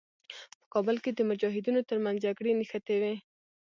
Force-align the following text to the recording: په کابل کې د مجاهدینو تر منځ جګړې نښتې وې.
په 0.59 0.65
کابل 0.73 0.95
کې 1.03 1.11
د 1.13 1.19
مجاهدینو 1.29 1.81
تر 1.89 1.97
منځ 2.03 2.17
جګړې 2.25 2.51
نښتې 2.59 2.95
وې. 3.01 3.15